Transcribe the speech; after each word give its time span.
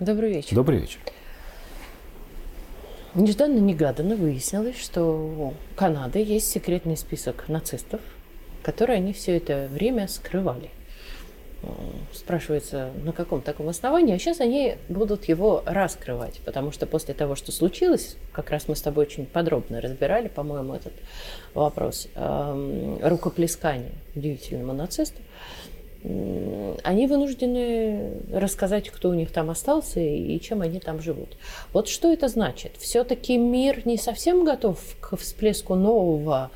Добрый 0.00 0.32
вечер. 0.32 0.54
Добрый 0.54 0.78
вечер. 0.78 0.98
Нежданно-негаданно 3.14 4.16
выяснилось, 4.16 4.80
что 4.80 5.02
у 5.04 5.54
Канады 5.76 6.20
есть 6.20 6.50
секретный 6.50 6.96
список 6.96 7.50
нацистов, 7.50 8.00
который 8.62 8.96
они 8.96 9.12
все 9.12 9.36
это 9.36 9.68
время 9.70 10.08
скрывали. 10.08 10.70
Спрашивается, 12.14 12.92
на 13.04 13.12
каком 13.12 13.42
таком 13.42 13.68
основании, 13.68 14.14
а 14.14 14.18
сейчас 14.18 14.40
они 14.40 14.76
будут 14.88 15.26
его 15.26 15.62
раскрывать, 15.66 16.40
потому 16.46 16.72
что 16.72 16.86
после 16.86 17.12
того, 17.12 17.34
что 17.34 17.52
случилось, 17.52 18.16
как 18.32 18.48
раз 18.48 18.68
мы 18.68 18.76
с 18.76 18.80
тобой 18.80 19.04
очень 19.04 19.26
подробно 19.26 19.82
разбирали, 19.82 20.28
по-моему, 20.28 20.72
этот 20.72 20.94
вопрос, 21.52 22.08
э, 22.14 22.98
рукоплескание 23.02 23.92
удивительному 24.14 24.72
нацисту, 24.72 25.20
они 26.02 27.06
вынуждены 27.06 28.12
рассказать, 28.32 28.88
кто 28.88 29.10
у 29.10 29.14
них 29.14 29.30
там 29.30 29.50
остался 29.50 30.00
и 30.00 30.40
чем 30.40 30.62
они 30.62 30.80
там 30.80 31.00
живут. 31.02 31.36
Вот 31.72 31.88
что 31.88 32.10
это 32.12 32.28
значит? 32.28 32.76
Все-таки 32.78 33.36
мир 33.36 33.86
не 33.86 33.98
совсем 33.98 34.44
готов 34.44 34.78
к 35.00 35.16
всплеску 35.16 35.74
нового 35.74 36.50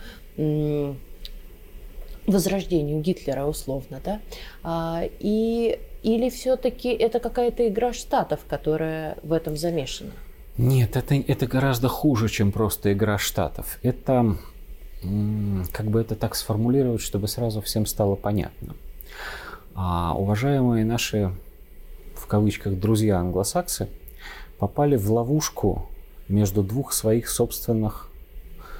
возрождению 2.27 3.01
Гитлера 3.01 3.45
условно, 3.45 4.01
да? 4.03 4.21
А, 4.63 5.03
и, 5.21 5.79
или 6.03 6.31
все-таки 6.31 6.89
это 6.89 7.21
какая-то 7.21 7.69
игра 7.69 7.93
штатов, 7.93 8.41
которая 8.49 9.19
в 9.23 9.33
этом 9.33 9.57
замешана? 9.59 10.13
Нет, 10.57 10.97
это, 10.97 11.15
это 11.17 11.47
гораздо 11.47 11.89
хуже, 11.89 12.29
чем 12.29 12.51
просто 12.51 12.93
игра 12.93 13.19
штатов. 13.19 13.79
Это, 13.83 14.37
как 15.73 15.87
бы 15.87 16.01
это 16.01 16.15
так 16.15 16.35
сформулировать, 16.35 17.03
чтобы 17.03 17.29
сразу 17.29 17.61
всем 17.61 17.85
стало 17.85 18.15
понятно. 18.15 18.75
А 19.75 20.15
уважаемые 20.17 20.85
наши, 20.85 21.33
в 22.15 22.27
кавычках, 22.27 22.79
друзья 22.79 23.19
англосаксы 23.19 23.89
попали 24.59 24.97
в 24.97 25.11
ловушку 25.11 25.89
между 26.29 26.63
двух 26.63 26.93
своих 26.93 27.29
собственных 27.29 28.09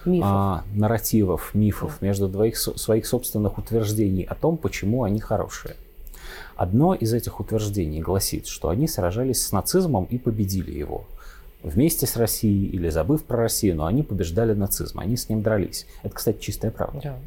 мифов. 0.05 0.29
А, 0.31 0.65
нарративов, 0.75 1.55
мифов, 1.55 1.99
да. 2.01 2.07
между 2.07 2.29
двоих, 2.29 2.57
своих 2.57 3.07
собственных 3.07 3.59
утверждений 3.59 4.23
о 4.23 4.35
том, 4.35 4.57
почему 4.57 5.03
они 5.03 5.21
хорошие. 5.21 5.77
Одно 6.57 6.95
из 6.95 7.13
этих 7.13 7.41
утверждений 7.41 8.01
гласит, 8.01 8.47
что 8.47 8.69
они 8.69 8.87
сражались 8.87 9.45
с 9.45 9.53
нацизмом 9.53 10.05
и 10.05 10.19
победили 10.19 10.71
его. 10.71 11.05
Вместе 11.63 12.07
с 12.07 12.17
Россией 12.17 12.67
или 12.67 12.89
забыв 12.91 13.25
про 13.25 13.39
Россию, 13.39 13.77
но 13.77 13.87
они 13.87 14.03
побеждали 14.03 14.53
нацизм, 14.53 15.01
они 15.01 15.17
с 15.17 15.29
ним 15.29 15.43
дрались. 15.43 15.87
Это, 16.03 16.15
кстати, 16.15 16.39
чистая 16.41 16.71
правда. 16.71 17.01
Да. 17.03 17.19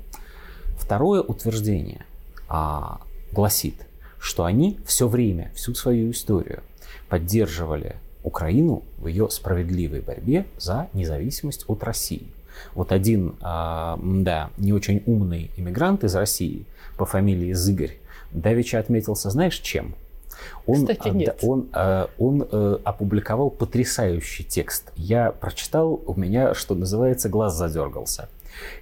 Второе 0.78 1.22
утверждение 1.22 2.06
а, 2.48 3.02
гласит, 3.31 3.75
что 4.20 4.45
они 4.45 4.78
все 4.86 5.08
время, 5.08 5.52
всю 5.56 5.73
свою 5.75 6.11
историю 6.11 6.61
поддерживали 7.09 7.95
Украину 8.23 8.83
в 8.97 9.08
ее 9.08 9.30
справедливой 9.30 10.02
борьбе 10.02 10.45
за 10.58 10.89
независимость 10.94 11.66
от 11.67 11.83
России. 11.83 12.28
Вот 12.73 12.92
один, 12.92 13.36
э, 13.39 13.98
да, 14.00 14.50
не 14.58 14.73
очень 14.73 15.03
умный 15.05 15.52
иммигрант 15.58 16.03
из 16.03 16.16
России 16.16 16.66
по 16.98 17.05
фамилии 17.05 17.53
Зыгорь 17.53 17.98
давеча 18.31 18.80
отметился, 18.80 19.30
знаешь, 19.30 19.58
чем? 19.59 19.95
Он, 20.66 20.86
Кстати, 20.86 21.09
нет. 21.09 21.39
он, 21.42 21.70
он, 21.73 22.08
он 22.17 22.48
э, 22.52 22.78
опубликовал 22.83 23.50
потрясающий 23.50 24.44
текст. 24.44 24.92
Я 24.95 25.31
прочитал, 25.31 26.02
у 26.05 26.20
меня, 26.20 26.53
что 26.53 26.75
называется, 26.75 27.30
глаз 27.30 27.55
задергался. 27.55 28.30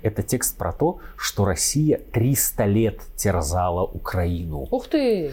Это 0.01 0.23
текст 0.23 0.57
про 0.57 0.71
то, 0.71 0.99
что 1.17 1.45
Россия 1.45 1.99
300 2.11 2.65
лет 2.65 2.99
терзала 3.15 3.83
Украину. 3.83 4.67
Ух 4.71 4.87
ты! 4.87 5.31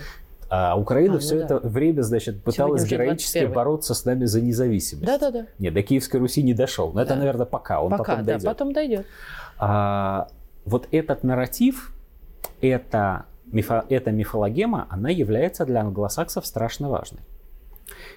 А 0.54 0.76
Украина 0.76 1.14
а, 1.14 1.14
ну 1.14 1.20
все 1.20 1.38
да. 1.38 1.44
это 1.44 1.66
время, 1.66 2.02
значит, 2.02 2.42
пыталась 2.44 2.84
героически 2.84 3.46
бороться 3.46 3.94
с 3.94 4.04
нами 4.04 4.26
за 4.26 4.42
независимость. 4.42 5.06
Да, 5.06 5.18
да, 5.18 5.30
да. 5.30 5.46
Нет, 5.58 5.72
до 5.72 5.82
Киевской 5.82 6.18
Руси 6.18 6.42
не 6.42 6.52
дошел. 6.52 6.88
Но 6.88 6.96
да. 6.96 7.02
это, 7.04 7.16
наверное, 7.16 7.46
пока. 7.46 7.80
Он 7.80 7.90
пока, 7.90 8.04
потом 8.04 8.24
дойдет. 8.26 8.42
Да, 8.42 8.50
потом 8.50 8.72
дойдет. 8.74 9.06
А, 9.58 10.28
вот 10.66 10.88
этот 10.90 11.24
нарратив, 11.24 11.94
это, 12.60 13.24
мифо, 13.46 13.86
эта 13.88 14.10
мифологема, 14.10 14.86
она 14.90 15.08
является 15.08 15.64
для 15.64 15.80
англосаксов 15.80 16.46
страшно 16.46 16.90
важной. 16.90 17.22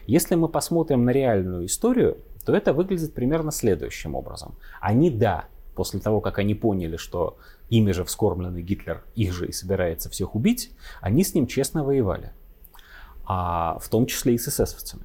Если 0.06 0.36
мы 0.36 0.50
посмотрим 0.50 1.06
на 1.06 1.12
реальную 1.12 1.68
историю, 1.68 2.18
то 2.46 2.54
это 2.54 2.74
выглядит 2.74 3.14
примерно 3.14 3.52
следующим 3.52 4.14
образом. 4.14 4.56
Они, 4.82 5.10
да, 5.10 5.46
после 5.76 6.00
того, 6.00 6.22
как 6.22 6.40
они 6.40 6.56
поняли, 6.56 6.98
что 6.98 7.38
ими 7.70 7.92
же 7.92 8.04
вскормленный 8.04 8.64
Гитлер 8.64 9.04
их 9.16 9.34
же 9.34 9.48
и 9.48 9.52
собирается 9.52 10.10
всех 10.10 10.36
убить, 10.36 10.72
они 11.02 11.24
с 11.24 11.34
ним 11.34 11.48
честно 11.48 11.84
воевали, 11.84 12.32
а 13.26 13.78
в 13.80 13.90
том 13.90 14.06
числе 14.06 14.36
и 14.36 14.38
с 14.38 14.48
эсэсовцами. 14.48 15.04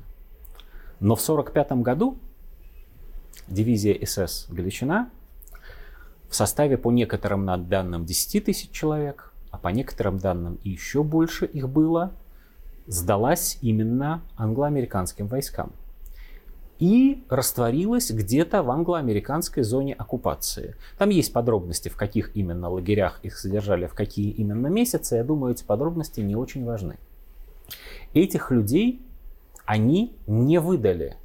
Но 1.00 1.16
в 1.16 1.22
1945 1.22 1.82
году 1.82 2.18
дивизия 3.48 3.98
СС 4.04 4.46
«Галичина» 4.50 5.10
в 6.28 6.34
составе 6.34 6.78
по 6.78 6.90
некоторым 6.90 7.46
данным 7.68 8.04
10 8.04 8.44
тысяч 8.44 8.70
человек, 8.70 9.32
а 9.50 9.58
по 9.58 9.68
некоторым 9.68 10.18
данным 10.18 10.58
и 10.62 10.70
еще 10.70 11.02
больше 11.02 11.46
их 11.46 11.68
было, 11.68 12.12
сдалась 12.86 13.58
именно 13.62 14.22
англо-американским 14.36 15.26
войскам 15.26 15.72
и 16.80 17.22
растворилась 17.28 18.10
где-то 18.10 18.62
в 18.62 18.70
англо-американской 18.70 19.62
зоне 19.62 19.94
оккупации. 19.94 20.74
Там 20.98 21.10
есть 21.10 21.32
подробности, 21.32 21.90
в 21.90 21.96
каких 21.96 22.34
именно 22.34 22.70
лагерях 22.70 23.20
их 23.22 23.38
содержали, 23.38 23.86
в 23.86 23.94
какие 23.94 24.30
именно 24.30 24.68
месяцы. 24.68 25.16
Я 25.16 25.24
думаю, 25.24 25.52
эти 25.52 25.62
подробности 25.62 26.20
не 26.20 26.34
очень 26.34 26.64
важны. 26.64 26.96
Этих 28.14 28.50
людей 28.50 29.00
они 29.66 30.16
не 30.26 30.58
выдали 30.58 31.16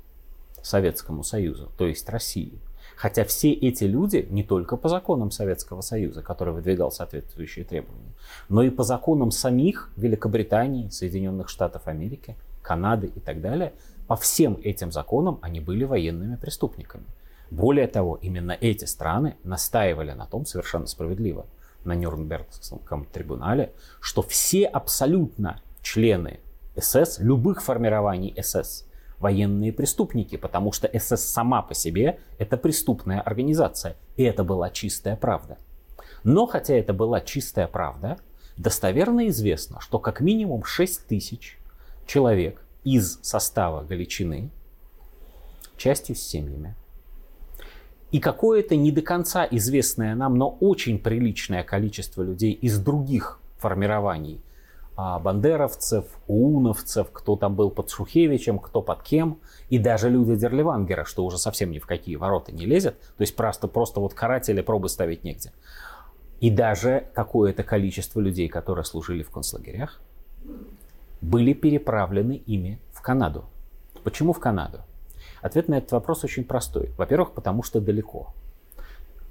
Советскому 0.61 1.23
Союзу, 1.23 1.71
то 1.77 1.87
есть 1.87 2.07
России. 2.09 2.59
Хотя 2.97 3.23
все 3.23 3.51
эти 3.51 3.85
люди 3.85 4.27
не 4.29 4.43
только 4.43 4.77
по 4.77 4.89
законам 4.89 5.31
Советского 5.31 5.81
Союза, 5.81 6.21
который 6.21 6.53
выдвигал 6.53 6.91
соответствующие 6.91 7.65
требования, 7.65 8.13
но 8.49 8.61
и 8.61 8.69
по 8.69 8.83
законам 8.83 9.31
самих 9.31 9.89
Великобритании, 9.95 10.89
Соединенных 10.89 11.49
Штатов 11.49 11.87
Америки, 11.87 12.35
Канады 12.61 13.07
и 13.07 13.19
так 13.19 13.41
далее, 13.41 13.73
по 14.07 14.15
всем 14.15 14.59
этим 14.63 14.91
законам 14.91 15.39
они 15.41 15.59
были 15.59 15.83
военными 15.83 16.35
преступниками. 16.35 17.05
Более 17.51 17.87
того, 17.87 18.17
именно 18.21 18.51
эти 18.51 18.85
страны 18.85 19.37
настаивали 19.43 20.11
на 20.11 20.25
том 20.25 20.45
совершенно 20.45 20.87
справедливо 20.87 21.45
на 21.83 21.93
Нюрнбергском 21.93 23.05
трибунале, 23.05 23.71
что 23.99 24.21
все 24.21 24.65
абсолютно 24.65 25.61
члены 25.81 26.39
СС, 26.75 27.19
любых 27.19 27.63
формирований 27.63 28.35
СС, 28.41 28.85
военные 29.19 29.71
преступники, 29.71 30.35
потому 30.35 30.71
что 30.71 30.89
СС 30.93 31.21
сама 31.21 31.61
по 31.61 31.73
себе 31.73 32.19
это 32.37 32.57
преступная 32.57 33.21
организация. 33.21 33.95
И 34.17 34.23
это 34.23 34.43
была 34.43 34.69
чистая 34.69 35.15
правда. 35.15 35.57
Но 36.23 36.47
хотя 36.47 36.73
это 36.73 36.93
была 36.93 37.21
чистая 37.21 37.67
правда, 37.67 38.17
достоверно 38.57 39.27
известно, 39.27 39.79
что 39.79 39.99
как 39.99 40.21
минимум 40.21 40.63
6 40.63 41.07
тысяч 41.07 41.59
человек 42.07 42.64
из 42.85 43.19
состава 43.21 43.83
Галичины, 43.83 44.51
частью 45.75 46.15
с 46.15 46.21
семьями. 46.21 46.75
И 48.11 48.19
какое-то 48.19 48.77
не 48.77 48.91
до 48.91 49.01
конца 49.01 49.45
известное 49.51 50.15
нам, 50.15 50.37
но 50.37 50.49
очень 50.61 50.99
приличное 50.99 51.63
количество 51.63 52.21
людей 52.21 52.53
из 52.53 52.79
других 52.79 53.41
формирований, 53.57 54.41
а, 54.95 55.19
бандеровцев, 55.19 56.05
уновцев, 56.27 57.07
кто 57.11 57.35
там 57.35 57.55
был 57.55 57.69
под 57.69 57.89
Шухевичем, 57.89 58.59
кто 58.59 58.81
под 58.81 59.03
кем, 59.03 59.39
и 59.69 59.77
даже 59.77 60.09
люди 60.09 60.35
Дерливангера, 60.35 61.03
что 61.03 61.25
уже 61.25 61.37
совсем 61.37 61.71
ни 61.71 61.79
в 61.79 61.85
какие 61.85 62.15
ворота 62.15 62.53
не 62.53 62.65
лезет, 62.65 62.97
то 62.99 63.21
есть 63.21 63.35
просто, 63.35 63.67
просто 63.67 63.99
вот 63.99 64.13
каратели 64.13 64.61
пробы 64.61 64.87
ставить 64.87 65.25
негде. 65.25 65.51
И 66.39 66.49
даже 66.49 67.07
какое-то 67.13 67.63
количество 67.63 68.19
людей, 68.21 68.47
которые 68.47 68.85
служили 68.85 69.23
в 69.23 69.31
концлагерях, 69.31 69.99
были 71.25 71.53
переправлены 71.53 72.41
ими 72.45 72.79
в 72.91 73.01
Канаду. 73.01 73.45
Почему 74.03 74.33
в 74.33 74.39
Канаду? 74.39 74.81
Ответ 75.41 75.67
на 75.67 75.75
этот 75.75 75.91
вопрос 75.91 76.23
очень 76.23 76.43
простой. 76.43 76.91
Во-первых, 76.97 77.31
потому 77.31 77.63
что 77.63 77.81
далеко. 77.81 78.33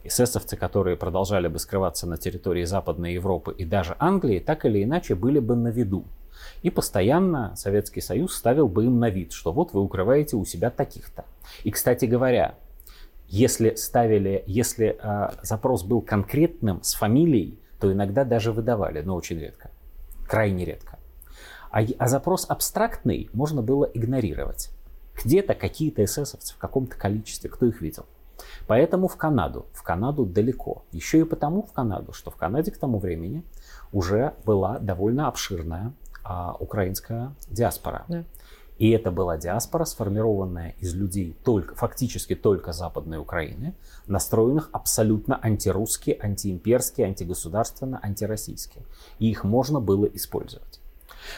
Эсэсовцы, 0.02 0.56
которые 0.56 0.96
продолжали 0.96 1.48
бы 1.48 1.58
скрываться 1.58 2.06
на 2.06 2.16
территории 2.16 2.64
Западной 2.64 3.14
Европы 3.14 3.54
и 3.56 3.64
даже 3.64 3.96
Англии, 3.98 4.38
так 4.38 4.66
или 4.66 4.82
иначе 4.82 5.14
были 5.14 5.38
бы 5.38 5.56
на 5.56 5.68
виду. 5.68 6.04
И 6.62 6.70
постоянно 6.70 7.54
Советский 7.56 8.00
Союз 8.00 8.34
ставил 8.34 8.68
бы 8.68 8.84
им 8.84 8.98
на 8.98 9.08
вид, 9.08 9.32
что 9.32 9.52
вот 9.52 9.72
вы 9.72 9.80
укрываете 9.80 10.36
у 10.36 10.44
себя 10.44 10.70
таких-то. 10.70 11.24
И, 11.62 11.70
кстати 11.70 12.06
говоря, 12.06 12.54
если 13.28 13.74
ставили, 13.76 14.42
если 14.46 14.98
э, 15.00 15.30
запрос 15.42 15.84
был 15.84 16.02
конкретным 16.02 16.82
с 16.82 16.94
фамилией, 16.94 17.58
то 17.80 17.92
иногда 17.92 18.24
даже 18.24 18.52
выдавали, 18.52 19.00
но 19.00 19.14
очень 19.14 19.38
редко, 19.38 19.70
крайне 20.26 20.64
редко. 20.64 20.93
А, 21.74 21.80
а 21.98 22.06
запрос 22.06 22.46
абстрактный 22.48 23.28
можно 23.32 23.60
было 23.60 23.84
игнорировать. 23.84 24.70
Где-то 25.24 25.56
какие-то 25.56 26.04
эсэсовцы 26.04 26.54
в 26.54 26.58
каком-то 26.58 26.94
количестве, 26.94 27.50
кто 27.50 27.66
их 27.66 27.80
видел. 27.80 28.06
Поэтому 28.68 29.08
в 29.08 29.16
Канаду. 29.16 29.66
В 29.72 29.82
Канаду 29.82 30.24
далеко. 30.24 30.84
Еще 30.92 31.18
и 31.20 31.24
потому 31.24 31.62
в 31.62 31.72
Канаду, 31.72 32.12
что 32.12 32.30
в 32.30 32.36
Канаде 32.36 32.70
к 32.70 32.78
тому 32.78 33.00
времени 33.00 33.42
уже 33.92 34.34
была 34.44 34.78
довольно 34.78 35.26
обширная 35.26 35.92
а, 36.22 36.54
украинская 36.60 37.34
диаспора. 37.48 38.04
Да. 38.06 38.22
И 38.78 38.90
это 38.90 39.10
была 39.10 39.36
диаспора, 39.36 39.84
сформированная 39.84 40.76
из 40.78 40.94
людей 40.94 41.36
только, 41.42 41.74
фактически 41.74 42.36
только 42.36 42.72
Западной 42.72 43.18
Украины, 43.18 43.74
настроенных 44.06 44.68
абсолютно 44.70 45.40
антирусски, 45.42 46.16
антиимперски, 46.22 47.02
антигосударственно, 47.02 47.98
антироссийски. 48.00 48.82
И 49.18 49.28
их 49.28 49.42
можно 49.42 49.80
было 49.80 50.06
использовать. 50.06 50.80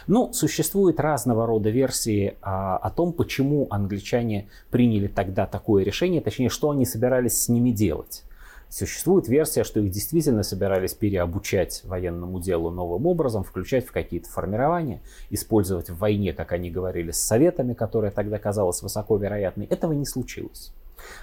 Ну, 0.06 0.32
существуют 0.32 1.00
разного 1.00 1.46
рода 1.46 1.70
версии 1.70 2.37
а, 2.43 2.76
о 2.76 2.90
том, 2.90 3.12
почему 3.12 3.66
англичане 3.70 4.48
приняли 4.70 5.08
тогда 5.08 5.46
такое 5.46 5.84
решение, 5.84 6.20
точнее, 6.20 6.48
что 6.48 6.70
они 6.70 6.84
собирались 6.84 7.43
с 7.43 7.48
ними 7.48 7.70
делать. 7.70 8.22
Существует 8.69 9.28
версия, 9.28 9.62
что 9.62 9.81
их 9.81 9.90
действительно 9.90 10.43
собирались 10.43 10.93
переобучать 10.93 11.82
военному 11.84 12.40
делу 12.40 12.70
новым 12.70 13.06
образом, 13.06 13.44
включать 13.44 13.87
в 13.87 13.93
какие-то 13.93 14.28
формирования, 14.28 15.00
использовать 15.31 15.88
в 15.88 15.98
войне, 15.98 16.32
как 16.32 16.52
они 16.52 16.70
говорили, 16.70 17.12
с 17.12 17.19
советами, 17.19 17.75
которая 17.75 18.10
тогда 18.10 18.38
казалась 18.38 18.82
высоко 18.82 19.16
вероятной. 19.16 19.66
Этого 19.66 19.93
не 19.93 20.04
случилось. 20.04 20.72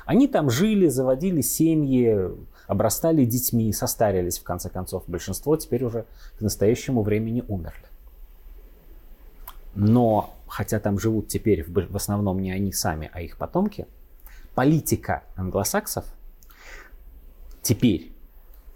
Они 0.06 0.28
там 0.28 0.50
жили, 0.50 0.88
заводили 0.88 1.42
семьи, 1.42 2.32
обрастали 2.68 3.26
детьми, 3.26 3.74
состарились 3.74 4.40
в 4.40 4.44
конце 4.44 4.70
концов. 4.70 5.04
Большинство 5.08 5.58
теперь 5.58 5.84
уже 5.84 6.06
к 6.38 6.42
настоящему 6.42 7.04
времени 7.04 7.44
умерли. 7.48 7.93
Но, 9.76 10.36
хотя 10.48 10.80
там 10.80 11.00
живут 11.00 11.28
теперь 11.28 11.66
в 11.68 11.96
основном 11.96 12.40
не 12.40 12.52
они 12.52 12.72
сами, 12.72 13.10
а 13.14 13.22
их 13.22 13.38
потомки, 13.38 13.88
политика 14.56 15.24
англосаксов 15.36 16.06
теперь 17.62 18.12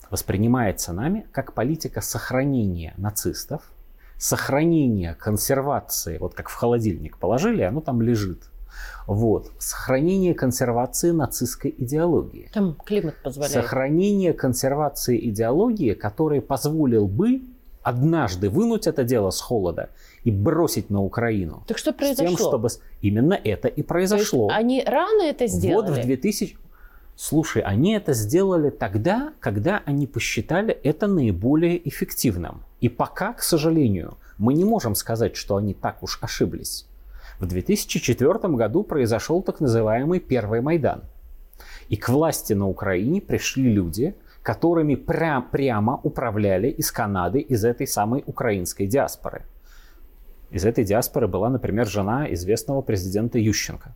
воспринимается 0.10 0.94
нами 0.94 1.28
как 1.32 1.54
политика 1.54 2.02
сохранения 2.02 2.94
нацистов, 2.98 3.62
сохранения 4.18 5.14
консервации, 5.14 6.18
вот 6.18 6.34
как 6.34 6.50
в 6.50 6.56
холодильник 6.56 7.18
положили, 7.18 7.62
оно 7.62 7.82
там 7.82 8.02
лежит. 8.02 8.50
Вот. 9.06 9.52
Сохранение 9.60 10.34
консервации 10.34 11.12
нацистской 11.12 11.74
идеологии. 11.78 12.50
Там 12.54 12.76
климат 12.76 13.16
позволяет. 13.24 13.54
Сохранение 13.54 14.34
консервации 14.34 15.30
идеологии, 15.30 15.94
который 15.94 16.42
позволил 16.42 17.08
бы 17.08 17.42
однажды 17.88 18.50
вынуть 18.50 18.86
это 18.86 19.06
дело 19.06 19.30
с 19.30 19.40
холода 19.40 19.90
и 20.26 20.32
бросить 20.32 20.90
на 20.90 21.02
Украину. 21.02 21.64
Так 21.68 21.78
что 21.78 21.94
произошло? 21.94 22.36
С 22.36 22.38
тем, 22.38 22.48
чтобы... 22.48 22.68
Именно 23.02 23.34
это 23.34 23.70
и 23.70 23.82
произошло. 23.82 24.50
они 24.52 24.84
рано 24.86 25.24
это 25.24 25.48
сделали? 25.48 25.92
Вот 25.92 25.98
в 25.98 26.02
2000... 26.02 26.58
Слушай, 27.16 27.62
они 27.62 27.94
это 27.94 28.14
сделали 28.14 28.70
тогда, 28.72 29.32
когда 29.40 29.82
они 29.86 30.06
посчитали 30.06 30.78
это 30.84 31.08
наиболее 31.08 31.78
эффективным. 31.88 32.62
И 32.82 32.90
пока, 32.90 33.32
к 33.32 33.42
сожалению, 33.42 34.18
мы 34.38 34.54
не 34.54 34.66
можем 34.66 34.94
сказать, 34.94 35.38
что 35.38 35.56
они 35.56 35.74
так 35.74 36.04
уж 36.04 36.20
ошиблись. 36.22 36.86
В 37.40 37.46
2004 37.46 38.34
году 38.56 38.84
произошел 38.84 39.42
так 39.42 39.62
называемый 39.62 40.20
Первый 40.20 40.60
Майдан. 40.60 41.04
И 41.88 41.96
к 41.96 42.10
власти 42.10 42.52
на 42.52 42.68
Украине 42.68 43.22
пришли 43.22 43.72
люди, 43.72 44.14
которыми 44.48 44.96
прям, 44.96 45.50
прямо 45.50 46.00
управляли 46.04 46.70
из 46.70 46.90
Канады, 46.90 47.42
из 47.42 47.66
этой 47.66 47.86
самой 47.86 48.24
украинской 48.26 48.88
диаспоры. 48.88 49.42
Из 50.52 50.64
этой 50.64 50.86
диаспоры 50.86 51.28
была, 51.28 51.50
например, 51.50 51.86
жена 51.86 52.34
известного 52.34 52.82
президента 52.82 53.40
Ющенко. 53.40 53.94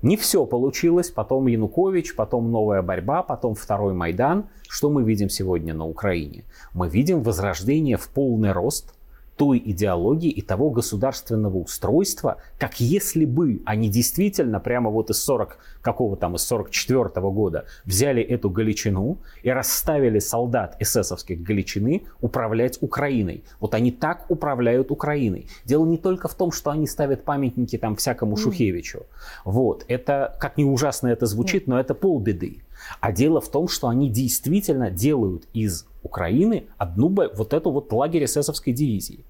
Не 0.00 0.16
все 0.16 0.46
получилось, 0.46 1.10
потом 1.10 1.46
Янукович, 1.46 2.16
потом 2.16 2.50
новая 2.50 2.80
борьба, 2.80 3.22
потом 3.22 3.54
второй 3.54 3.92
Майдан. 3.92 4.48
Что 4.66 4.88
мы 4.88 5.02
видим 5.04 5.28
сегодня 5.28 5.74
на 5.74 5.84
Украине? 5.84 6.44
Мы 6.72 6.88
видим 6.88 7.22
возрождение 7.22 7.98
в 7.98 8.08
полный 8.08 8.52
рост 8.52 8.94
той 9.38 9.62
идеологии 9.64 10.30
и 10.30 10.42
того 10.42 10.70
государственного 10.70 11.58
устройства, 11.58 12.38
как 12.58 12.80
если 12.80 13.24
бы 13.24 13.62
они 13.64 13.88
действительно 13.88 14.58
прямо 14.58 14.90
вот 14.90 15.10
из 15.10 15.22
40 15.22 15.58
какого 15.80 16.16
там 16.16 16.34
из 16.34 16.42
44 16.42 17.04
-го 17.04 17.32
года 17.32 17.64
взяли 17.84 18.20
эту 18.20 18.50
Галичину 18.50 19.18
и 19.44 19.50
расставили 19.50 20.18
солдат 20.18 20.76
эсэсовских 20.80 21.40
Галичины 21.42 22.02
управлять 22.20 22.78
Украиной. 22.80 23.44
Вот 23.60 23.74
они 23.74 23.92
так 23.92 24.26
управляют 24.28 24.90
Украиной. 24.90 25.46
Дело 25.64 25.86
не 25.86 25.98
только 25.98 26.26
в 26.28 26.34
том, 26.34 26.50
что 26.50 26.70
они 26.70 26.86
ставят 26.86 27.24
памятники 27.24 27.78
там 27.78 27.94
всякому 27.94 28.36
Шухевичу. 28.36 29.06
Вот. 29.44 29.84
Это, 29.88 30.36
как 30.40 30.58
ни 30.58 30.64
ужасно 30.64 31.08
это 31.08 31.26
звучит, 31.26 31.68
но 31.68 31.78
это 31.78 31.94
полбеды. 31.94 32.58
А 33.00 33.12
дело 33.12 33.40
в 33.40 33.50
том, 33.50 33.68
что 33.68 33.88
они 33.88 34.08
действительно 34.10 34.90
делают 34.90 35.44
из 35.52 35.86
Украины 36.02 36.66
одну 36.76 37.08
вот 37.08 37.52
эту 37.52 37.70
вот 37.70 37.92
лагерь 37.92 38.24
эсэсовской 38.24 38.72
дивизии. 38.72 39.24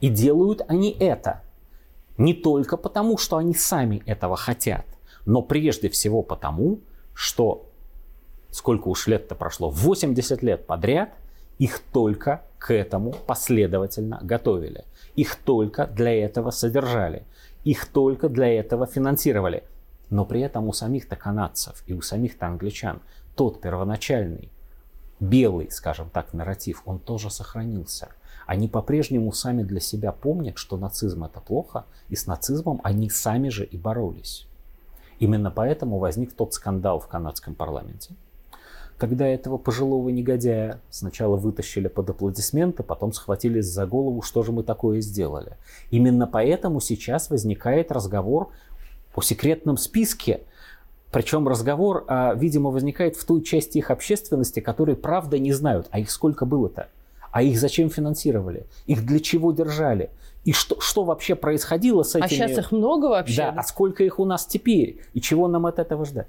И 0.00 0.08
делают 0.08 0.62
они 0.68 0.96
это 0.98 1.42
не 2.16 2.34
только 2.34 2.76
потому, 2.76 3.18
что 3.18 3.36
они 3.36 3.54
сами 3.54 4.02
этого 4.06 4.36
хотят, 4.36 4.86
но 5.26 5.42
прежде 5.42 5.88
всего 5.88 6.22
потому, 6.22 6.80
что 7.14 7.66
сколько 8.50 8.88
уж 8.88 9.06
лет-то 9.06 9.34
прошло, 9.34 9.70
80 9.70 10.42
лет 10.42 10.66
подряд 10.66 11.10
их 11.58 11.80
только 11.92 12.42
к 12.58 12.72
этому 12.72 13.12
последовательно 13.12 14.18
готовили. 14.22 14.84
Их 15.16 15.36
только 15.36 15.86
для 15.86 16.24
этого 16.24 16.50
содержали. 16.50 17.24
Их 17.64 17.86
только 17.86 18.28
для 18.28 18.48
этого 18.48 18.86
финансировали. 18.86 19.64
Но 20.10 20.24
при 20.24 20.40
этом 20.40 20.68
у 20.68 20.72
самих-то 20.72 21.16
канадцев 21.16 21.82
и 21.86 21.94
у 21.94 22.02
самих-то 22.02 22.46
англичан 22.46 23.00
тот 23.36 23.60
первоначальный 23.60 24.50
белый, 25.20 25.70
скажем 25.70 26.10
так, 26.10 26.34
нарратив, 26.34 26.82
он 26.84 26.98
тоже 26.98 27.30
сохранился. 27.30 28.08
Они 28.46 28.68
по-прежнему 28.68 29.32
сами 29.32 29.62
для 29.62 29.80
себя 29.80 30.12
помнят, 30.12 30.58
что 30.58 30.76
нацизм 30.76 31.24
это 31.24 31.40
плохо, 31.40 31.84
и 32.08 32.16
с 32.16 32.26
нацизмом 32.26 32.80
они 32.82 33.08
сами 33.08 33.48
же 33.48 33.64
и 33.64 33.76
боролись. 33.76 34.46
Именно 35.20 35.50
поэтому 35.50 35.98
возник 35.98 36.32
тот 36.32 36.54
скандал 36.54 36.98
в 36.98 37.06
канадском 37.06 37.54
парламенте, 37.54 38.14
когда 38.96 39.26
этого 39.26 39.56
пожилого 39.56 40.08
негодяя 40.08 40.80
сначала 40.90 41.36
вытащили 41.36 41.88
под 41.88 42.10
аплодисменты, 42.10 42.82
потом 42.82 43.12
схватились 43.12 43.66
за 43.66 43.86
голову, 43.86 44.22
что 44.22 44.42
же 44.42 44.52
мы 44.52 44.62
такое 44.62 45.00
сделали. 45.00 45.56
Именно 45.90 46.26
поэтому 46.26 46.80
сейчас 46.80 47.30
возникает 47.30 47.92
разговор 47.92 48.50
о 49.14 49.22
секретном 49.22 49.76
списке, 49.76 50.42
причем 51.10 51.48
разговор, 51.48 52.04
а, 52.06 52.34
видимо, 52.34 52.70
возникает 52.70 53.16
в 53.16 53.24
той 53.24 53.42
части 53.42 53.78
их 53.78 53.90
общественности, 53.90 54.60
которые 54.60 54.96
правда 54.96 55.38
не 55.38 55.52
знают, 55.52 55.88
а 55.90 55.98
их 55.98 56.10
сколько 56.10 56.46
было-то, 56.46 56.88
а 57.32 57.42
их 57.42 57.58
зачем 57.58 57.90
финансировали, 57.90 58.66
их 58.86 59.04
для 59.04 59.18
чего 59.18 59.52
держали, 59.52 60.10
и 60.44 60.52
что, 60.52 60.80
что 60.80 61.04
вообще 61.04 61.34
происходило 61.34 62.02
с 62.02 62.14
а 62.14 62.20
этими... 62.20 62.26
А 62.26 62.48
сейчас 62.48 62.58
их 62.58 62.72
много 62.72 63.06
вообще? 63.06 63.36
Да, 63.36 63.54
а 63.56 63.62
сколько 63.62 64.04
их 64.04 64.18
у 64.18 64.24
нас 64.24 64.46
теперь, 64.46 65.00
и 65.12 65.20
чего 65.20 65.48
нам 65.48 65.66
от 65.66 65.78
этого 65.78 66.04
ждать? 66.04 66.28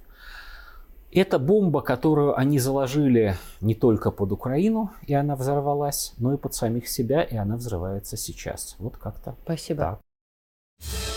Это 1.14 1.40
бомба, 1.40 1.82
которую 1.82 2.38
они 2.38 2.58
заложили 2.58 3.36
не 3.60 3.76
только 3.76 4.12
под 4.12 4.32
Украину, 4.32 4.92
и 5.08 5.14
она 5.14 5.36
взорвалась, 5.36 6.14
но 6.18 6.34
и 6.34 6.38
под 6.38 6.56
самих 6.56 6.88
себя, 6.88 7.22
и 7.22 7.36
она 7.36 7.58
взрывается 7.58 8.16
сейчас. 8.16 8.76
Вот 8.80 8.96
как-то 8.96 9.36
Спасибо. 9.44 10.00
Так. 10.80 11.11